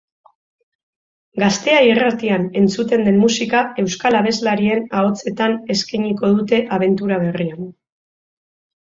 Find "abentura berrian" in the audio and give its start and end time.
6.81-7.75